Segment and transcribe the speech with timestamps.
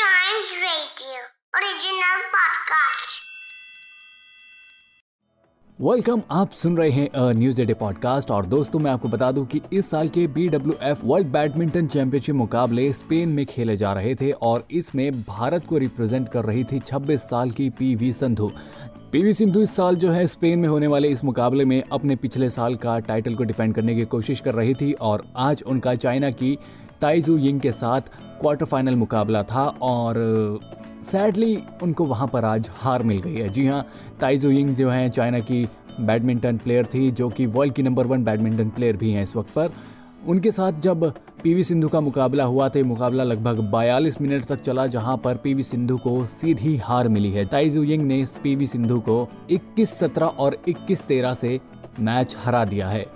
[0.00, 1.16] Chimes Radio,
[1.54, 3.16] original podcast.
[5.78, 9.60] Welcome आप सुन रहे हैं न्यूज़ डे पॉडकास्ट और दोस्तों, मैं आपको बता दूँ कि
[9.72, 14.14] इस साल के B W F world badminton championship मुकाबले स्पेन में खेले जा रहे
[14.14, 18.50] थे और इसमें भारत को रिप्रेजेंट कर रही थी 26 साल की P PV Sandhu
[19.12, 22.50] PV Sindhu इस साल जो है स्पेन में होने वाले इस मुकाबले में अपने पिछले
[22.50, 26.30] साल का टाइटल को डिफेंड करने की कोशिश कर रही थी और आज उनका चाइना
[26.30, 26.58] की
[27.00, 28.10] ताइजू यिंग के साथ
[28.40, 30.14] क्वार्टर फाइनल मुकाबला था और
[31.04, 33.86] सैडली उनको वहाँ पर आज हार मिल गई है। जी हाँ
[34.20, 35.68] ताइजू यिंग जो है, चाइना की
[36.00, 39.50] बैडमिंटन प्लेयर थी, जो कि वर्ल्ड की नंबर वन बैडमिंटन प्लेयर भी हैं इस वक्त
[39.50, 39.70] पर।
[40.28, 41.04] उनके साथ जब
[41.42, 45.62] पीवी सिंधु का मुकाबला हुआ तो मुकाबला लगभग 42 मिनट तक चला, जहाँ पर पीवी
[45.62, 51.34] सिंधु को सीधी हार मिली है। ताइजू यिंग ने पीवी सिंधु को 21-17 और 21-13
[51.34, 51.60] से
[52.00, 53.06] मैच हरा दिया है।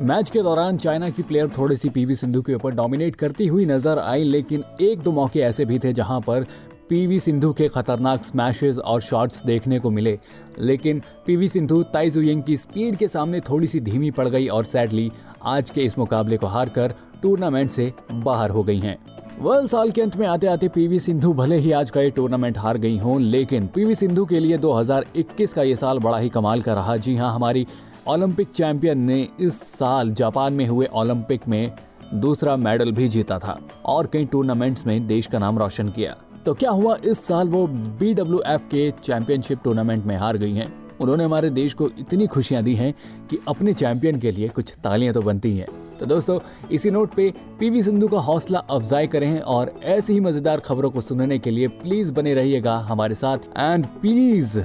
[0.00, 3.64] मैच के दौरान चाइना की प्लेयर थोड़ी सी पीवी सिंधु के ऊपर डोमिनेट करती हुई
[3.66, 6.46] नज़र आई, लेकिन एक दो मौके ऐसे भी थे जहाँ पर
[6.88, 10.18] पीवी सिंधु के खतरनाक स्मैशेस और शॉट्स देखने को मिले।
[10.58, 15.10] लेकिन पीवी सिंधु ताइजुयंग की स्पीड के सामने थोड़ी सी धीमी पड़ गई और सैडली
[15.46, 18.96] आज के इस मुकाबले को हारकर टूर्नामेंट से बाहर हो गई हैं।
[19.40, 22.58] वर्ल्ड साल के अंत में आते आते पीवी सिंधु भले ही आज का ये टूर्नामेंट
[22.58, 26.62] हार गई हों, लेकिन पीवी सिंधु के लिए 2021 का ये साल बड़ा ही कमाल
[26.62, 27.66] का रहा। जी हाँ हमारी
[28.08, 31.72] ओलंपिक चैंपियन ने इस साल जापान में हुए ओलंपिक में
[32.14, 36.54] दूसरा मेडल भी जीता था और कई टूर्नामेंट्स में देश का नाम रोशन किया। तो
[36.54, 40.72] क्या हुआ इस साल वो बी के चैंपियनशिप टूर्नामेंट में हार गई हैं?
[41.00, 42.94] उन्होंने हमारे देश को इतनी खुशियाँ दी हैं
[43.30, 45.66] कि अपने चैंपियन के लिए कुछ तालियाँ तो बनती हैं।
[45.98, 46.38] तो दोस्तों,
[46.72, 51.00] इसी नोट पे पीवी सिंधु का हौसला अफजाई करें और ऐसी ही मज़ेदार खबरों को
[51.00, 54.60] सुनने के लिए प्लीज़ बने रहिएगा हमारे साथ। And please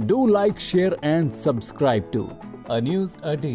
[0.00, 2.28] do like share and subscribe to
[2.70, 3.54] a news a day